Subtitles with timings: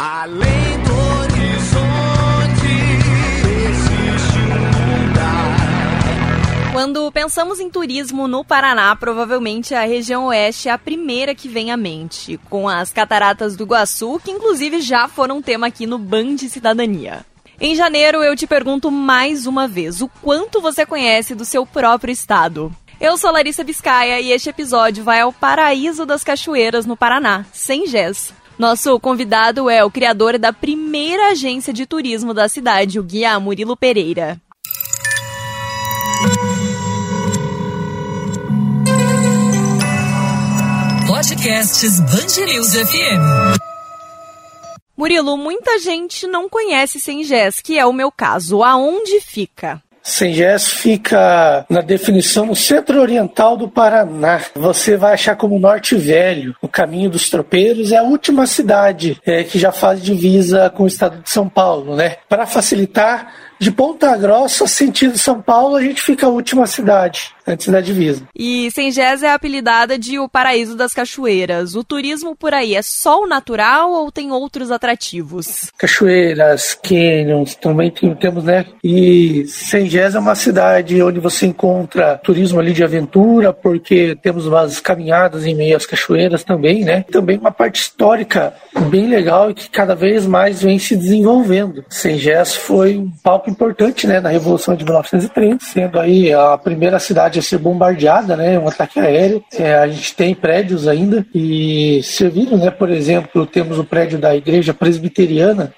[0.00, 2.70] Além do horizonte
[3.66, 6.72] existe um lugar.
[6.72, 11.72] Quando pensamos em turismo no Paraná, provavelmente a região oeste é a primeira que vem
[11.72, 16.38] à mente, com as cataratas do Iguaçu, que inclusive já foram tema aqui no Band
[16.48, 17.26] Cidadania.
[17.60, 22.12] Em janeiro, eu te pergunto mais uma vez: o quanto você conhece do seu próprio
[22.12, 22.72] estado?
[23.00, 27.84] Eu sou Larissa Biscaia e este episódio vai ao Paraíso das Cachoeiras, no Paraná, sem
[27.88, 28.32] Gés.
[28.58, 33.76] Nosso convidado é o criador da primeira agência de turismo da cidade, o guia Murilo
[33.76, 34.40] Pereira.
[41.06, 43.58] Podcasts Bangerils FM.
[44.96, 48.64] Murilo, muita gente não conhece Sengés, que é o meu caso.
[48.64, 49.80] Aonde fica?
[50.08, 54.40] Sengés fica na definição no centro-oriental do Paraná.
[54.54, 59.44] Você vai achar como Norte Velho, o caminho dos tropeiros, é a última cidade é,
[59.44, 62.16] que já faz divisa com o estado de São Paulo, né?
[62.28, 67.68] Para facilitar, de Ponta Grossa, sentido São Paulo, a gente fica a última cidade antes
[67.68, 68.22] da divisa.
[68.36, 71.74] E Sengés é apelidada de o paraíso das cachoeiras.
[71.74, 75.72] O turismo por aí é só o natural ou tem outros atrativos?
[75.78, 78.66] Cachoeiras, canyons, também tem, temos, né?
[78.84, 84.78] E Sengés é uma cidade onde você encontra turismo ali de aventura, porque temos umas
[84.78, 87.04] caminhadas em meio às cachoeiras também, né?
[87.10, 88.54] Também uma parte histórica
[88.90, 91.84] bem legal e que cada vez mais vem se desenvolvendo.
[91.88, 97.38] Sengés foi um palco importante, né, na Revolução de 1930, sendo aí a primeira cidade
[97.38, 99.42] a ser bombardeada, né, um ataque aéreo.
[99.58, 104.34] É, a gente tem prédios ainda e serviram, né, por exemplo, temos o prédio da
[104.36, 105.72] Igreja Presbiteriana,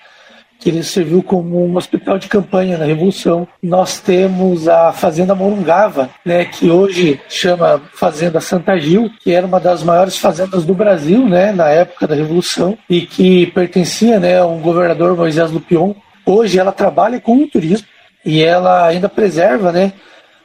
[0.61, 3.49] que ele serviu como um hospital de campanha na Revolução.
[3.62, 9.59] Nós temos a Fazenda Morungava, né, que hoje chama Fazenda Santa Gil, que era uma
[9.59, 14.55] das maiores fazendas do Brasil, né, na época da Revolução, e que pertencia, né, ao
[14.59, 15.95] governador Moisés Lupion.
[16.25, 17.87] Hoje ela trabalha com o turismo
[18.25, 19.93] e ela ainda preserva, né,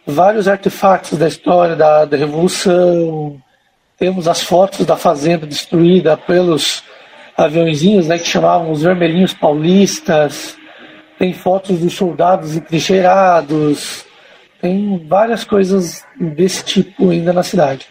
[0.06, 3.42] vários artefatos da história da, da Revolução.
[3.98, 6.84] Temos as fotos da fazenda destruída pelos
[7.38, 10.58] aviãozinhos, né, que chamavam os vermelhinhos paulistas.
[11.18, 14.06] Tem fotos dos soldados entrincheirados.
[14.62, 17.88] Tem várias coisas desse tipo ainda na cidade.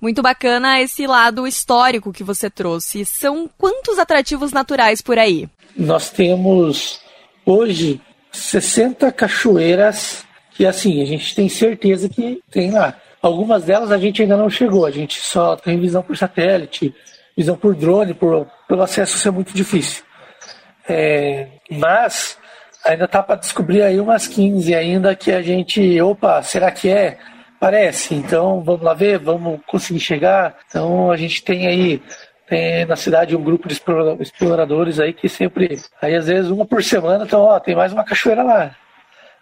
[0.00, 3.04] Muito bacana esse lado histórico que você trouxe.
[3.04, 5.48] São quantos atrativos naturais por aí?
[5.76, 7.01] Nós temos
[7.44, 12.96] hoje 60 cachoeiras que assim, a gente tem certeza que tem lá.
[13.20, 16.94] Algumas delas a gente ainda não chegou, a gente só tem visão por satélite,
[17.36, 20.02] visão por drone, por, pelo acesso ser muito difícil.
[20.88, 22.36] É, mas
[22.84, 27.18] ainda tá para descobrir aí umas 15 ainda que a gente, opa, será que é?
[27.60, 30.58] Parece, então vamos lá ver, vamos conseguir chegar.
[30.68, 32.02] Então a gente tem aí
[32.48, 33.80] tem na cidade um grupo de
[34.20, 38.04] exploradores aí que sempre, aí às vezes uma por semana, então ó, tem mais uma
[38.04, 38.74] cachoeira lá.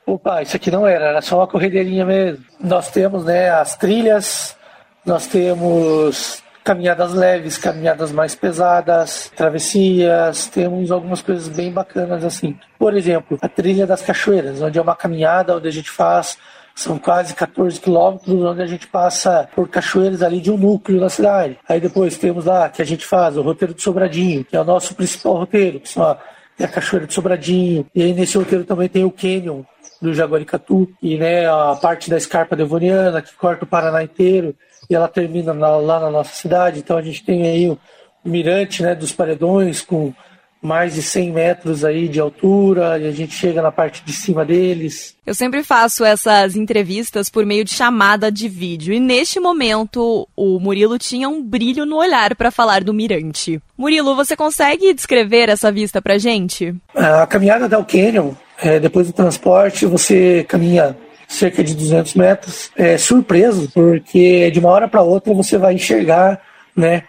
[0.06, 2.44] Opa, isso aqui não era, era só uma corredeirinha mesmo.
[2.58, 4.56] Nós temos né, as trilhas,
[5.04, 12.58] nós temos caminhadas leves, caminhadas mais pesadas, travessias, temos algumas coisas bem bacanas assim.
[12.78, 16.38] Por exemplo, a trilha das cachoeiras, onde é uma caminhada onde a gente faz
[16.80, 21.10] são quase 14 quilômetros, onde a gente passa por cachoeiras ali de um núcleo da
[21.10, 21.58] cidade.
[21.68, 24.64] Aí depois temos lá que a gente faz o roteiro de Sobradinho, que é o
[24.64, 26.18] nosso principal roteiro, a,
[26.58, 27.86] é a Cachoeira de Sobradinho.
[27.94, 29.62] E aí nesse roteiro também tem o Canyon,
[30.00, 34.54] do Jaguaricatu, e né, a parte da escarpa devoniana que corta o Paraná inteiro
[34.88, 36.78] e ela termina na, lá na nossa cidade.
[36.78, 37.78] Então a gente tem aí o
[38.24, 40.14] mirante né, dos paredões com
[40.62, 44.44] mais de 100 metros aí de altura e a gente chega na parte de cima
[44.44, 45.16] deles.
[45.26, 50.60] Eu sempre faço essas entrevistas por meio de chamada de vídeo e neste momento o
[50.60, 53.60] Murilo tinha um brilho no olhar para falar do mirante.
[53.76, 56.74] Murilo, você consegue descrever essa vista pra gente?
[56.94, 62.98] A caminhada da Canyon, é, depois do transporte, você caminha cerca de 200 metros, é
[62.98, 66.40] surpreso, porque de uma hora para outra você vai enxergar
[66.76, 67.04] né,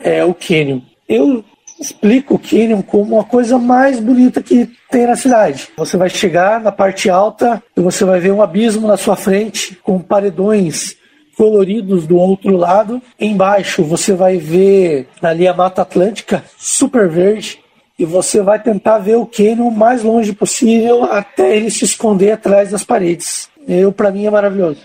[0.00, 0.80] é, o Canyon.
[1.08, 1.44] Eu
[1.80, 5.68] explico o Canyon como a coisa mais bonita que tem na cidade.
[5.76, 9.76] Você vai chegar na parte alta e você vai ver um abismo na sua frente
[9.82, 10.96] com paredões
[11.36, 13.00] coloridos do outro lado.
[13.18, 17.60] Embaixo você vai ver ali a Mata Atlântica, super verde,
[17.98, 22.32] e você vai tentar ver o Canyon o mais longe possível até ele se esconder
[22.32, 23.48] atrás das paredes.
[23.66, 24.80] Eu, para mim, é maravilhoso.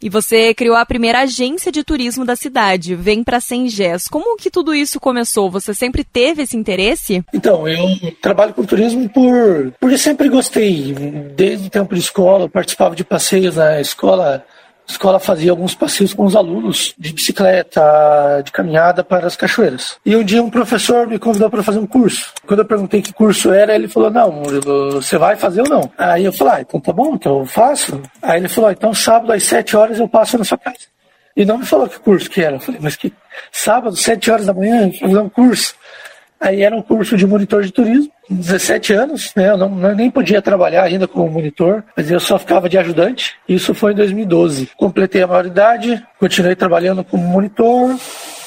[0.00, 4.06] E você criou a primeira agência de turismo da cidade, Vem para Sengés.
[4.06, 5.50] Como que tudo isso começou?
[5.50, 7.24] Você sempre teve esse interesse?
[7.34, 10.92] Então, eu trabalho com turismo por porque sempre gostei.
[11.34, 14.44] Desde o tempo de escola, participava de passeios na escola
[14.88, 19.96] escola fazia alguns passeios com os alunos de bicicleta, de caminhada para as cachoeiras.
[20.04, 22.32] E um dia um professor me convidou para fazer um curso.
[22.46, 25.90] Quando eu perguntei que curso era, ele falou: Não, Murilo, você vai fazer ou não?
[25.98, 28.00] Aí eu falei: ah, então tá bom, então eu faço.
[28.22, 30.78] Aí ele falou: Então sábado às 7 horas eu passo na sua casa.
[31.36, 32.56] E não me falou que curso que era.
[32.56, 33.12] Eu falei: Mas que
[33.52, 35.74] sábado, 7 horas da manhã, fazer um curso.
[36.40, 39.50] Aí era um curso de monitor de turismo, 17 anos, né?
[39.50, 43.34] Eu não, não, nem podia trabalhar ainda como monitor, mas eu só ficava de ajudante.
[43.48, 44.70] Isso foi em 2012.
[44.76, 47.96] Completei a maioridade, continuei trabalhando como monitor.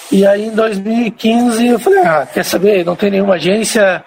[0.10, 2.86] E aí em 2015 eu falei, ah, quer saber?
[2.86, 4.04] Não tem nenhuma agência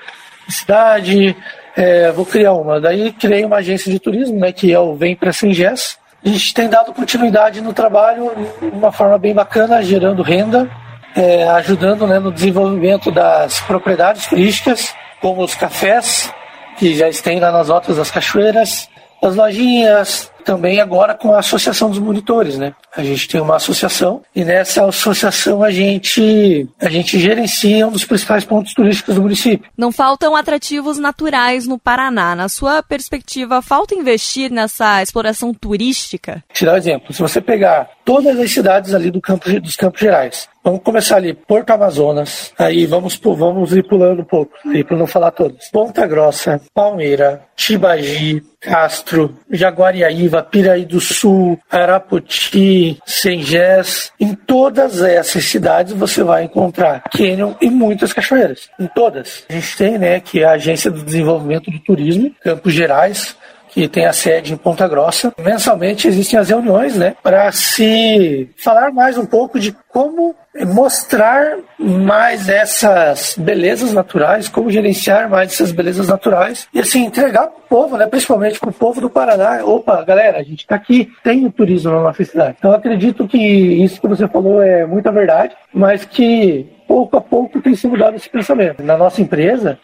[0.48, 1.37] cidade,
[1.76, 2.80] é, vou criar uma.
[2.80, 4.50] Daí criei uma agência de turismo, né?
[4.50, 5.98] Que é o Vem para Singés.
[6.25, 8.32] A gente tem dado continuidade no trabalho
[8.62, 10.70] de uma forma bem bacana, gerando renda
[11.14, 16.32] é, ajudando né, no desenvolvimento das propriedades turísticas, como os cafés,
[16.76, 18.88] que já estão lá nas rotas das cachoeiras,
[19.22, 22.75] as lojinhas, também agora com a Associação dos Monitores, né?
[22.96, 28.05] A gente tem uma associação e nessa associação a gente a gente gerencia um dos
[28.05, 29.70] principais pontos turísticos do município.
[29.76, 32.35] Não faltam atrativos naturais no Paraná.
[32.35, 36.44] Na sua perspectiva, falta investir nessa exploração turística?
[36.52, 40.49] Tirar um exemplo, se você pegar todas as cidades ali do campo, dos Campos Gerais,
[40.64, 44.55] Vamos começar ali, Porto Amazonas, aí vamos, vamos ir pulando um pouco,
[44.88, 45.69] para não falar todos.
[45.69, 54.12] Ponta Grossa, Palmeira, Tibagi, Castro, Jaguariaíva, Piraí do Sul, Arapoti, Sengés.
[54.19, 58.69] Em todas essas cidades você vai encontrar cânion e muitas cachoeiras.
[58.78, 59.44] Em todas.
[59.48, 63.36] A gente tem, né, que é a Agência do Desenvolvimento do Turismo, Campos Gerais,
[63.75, 65.35] que tem a sede em Ponta Grossa.
[65.37, 70.35] Mensalmente existem as reuniões, né, para se falar mais um pouco de como
[70.67, 77.59] mostrar mais essas belezas naturais, como gerenciar mais essas belezas naturais e assim entregar para
[77.59, 79.65] o povo, né, principalmente para o povo do Paraná.
[79.65, 82.55] Opa, galera, a gente está aqui, tem o turismo na nossa cidade.
[82.56, 87.61] Então acredito que isso que você falou é muita verdade, mas que pouco a pouco
[87.61, 88.85] tem se mudado esse pensamento.
[88.85, 89.81] Na nossa empresa,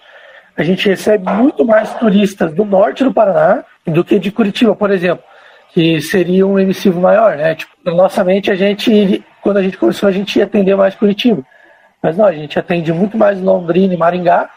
[0.61, 4.91] a gente recebe muito mais turistas do norte do Paraná do que de Curitiba, por
[4.91, 5.25] exemplo,
[5.73, 7.55] que seria um emissivo maior, né?
[7.55, 10.95] Tipo, na nossa mente, a gente, quando a gente começou, a gente ia atender mais
[10.95, 11.43] Curitiba.
[12.03, 14.51] Mas não, a gente atende muito mais Londrina e Maringá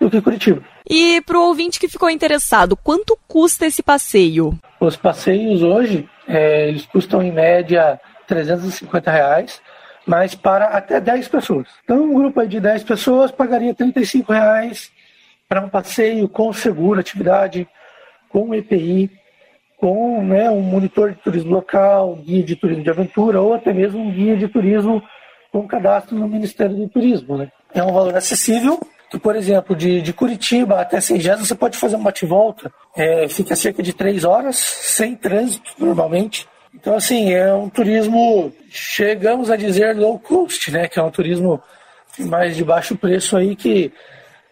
[0.00, 0.60] do que Curitiba.
[0.88, 4.58] E para o ouvinte que ficou interessado, quanto custa esse passeio?
[4.80, 9.60] Os passeios hoje, é, eles custam em média 350 reais,
[10.04, 11.68] mas para até 10 pessoas.
[11.84, 14.90] Então, um grupo de 10 pessoas pagaria 35 reais
[15.48, 17.66] para um passeio com seguro, atividade,
[18.28, 19.10] com EPI,
[19.78, 24.00] com né, um monitor de turismo local, guia de turismo de aventura ou até mesmo
[24.00, 25.02] um guia de turismo
[25.50, 27.38] com cadastro no Ministério do Turismo.
[27.38, 27.50] Né?
[27.72, 28.78] É um valor acessível.
[29.22, 32.70] Por exemplo, de, de Curitiba até Sengés você pode fazer uma bate-volta.
[32.94, 36.46] É, fica cerca de três horas, sem trânsito normalmente.
[36.74, 40.86] Então, assim, é um turismo, chegamos a dizer low cost, né?
[40.86, 41.62] Que é um turismo
[42.18, 43.90] mais de baixo preço aí que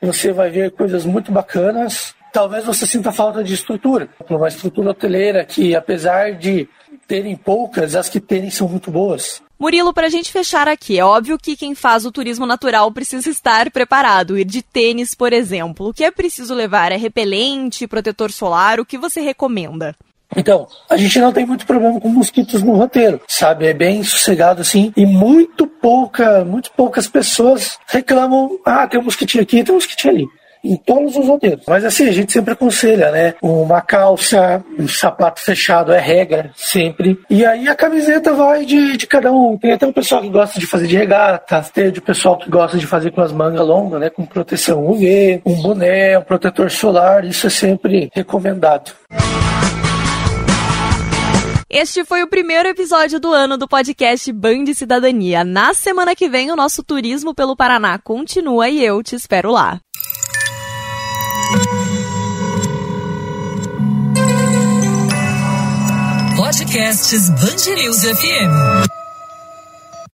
[0.06, 2.14] você vai ver coisas muito bacanas.
[2.32, 6.68] Talvez você sinta falta de estrutura, uma estrutura hoteleira que, apesar de
[7.08, 9.42] terem poucas, as que terem são muito boas.
[9.58, 13.30] Murilo, para a gente fechar aqui, é óbvio que quem faz o turismo natural precisa
[13.30, 15.88] estar preparado, ir de tênis, por exemplo.
[15.88, 16.92] O que é preciso levar?
[16.92, 18.78] É repelente, protetor solar?
[18.78, 19.96] O que você recomenda?
[20.36, 23.66] Então, a gente não tem muito problema com mosquitos no roteiro, sabe?
[23.66, 24.92] É bem sossegado assim.
[24.96, 30.14] E muito pouca, muito poucas pessoas reclamam: ah, tem um mosquitinho aqui, tem um mosquitinho
[30.14, 30.28] ali
[30.66, 31.64] em todos os roteiros.
[31.66, 33.34] Mas assim, a gente sempre aconselha, né?
[33.40, 37.18] Uma calça, um sapato fechado é regra, sempre.
[37.30, 39.56] E aí a camiseta vai de, de cada um.
[39.56, 42.76] Tem até um pessoal que gosta de fazer de regata, tem o pessoal que gosta
[42.78, 44.10] de fazer com as mangas longas, né?
[44.10, 48.92] Com proteção UV, um boné, um protetor solar, isso é sempre recomendado.
[51.68, 55.42] Este foi o primeiro episódio do ano do podcast Band Cidadania.
[55.42, 59.80] Na semana que vem, o nosso turismo pelo Paraná continua e eu te espero lá.
[66.36, 69.05] Podcasts Band News FM.